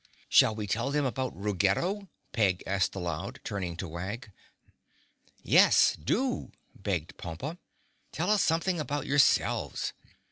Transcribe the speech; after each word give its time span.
"Shall 0.29 0.55
we 0.55 0.65
tell 0.65 0.89
them 0.89 1.05
about 1.05 1.39
Ruggedo?" 1.39 2.09
Peg 2.31 2.63
asked 2.65 2.95
aloud, 2.95 3.39
turning 3.43 3.77
to 3.77 3.87
Wag. 3.87 4.31
"Yes, 5.43 5.95
do!" 5.95 6.51
begged 6.73 7.17
Pompa. 7.17 7.59
"Tell 8.11 8.31
us 8.31 8.41
something 8.41 8.79
about 8.79 9.05
yourselves. 9.05 9.93